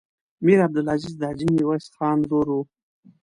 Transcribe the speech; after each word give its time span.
میر 0.45 0.59
عبدالعزیز 0.67 1.13
د 1.17 1.21
حاجي 1.29 1.47
میرویس 1.55 1.85
خان 1.95 2.17
ورور 2.21 2.47
و. 2.53 2.57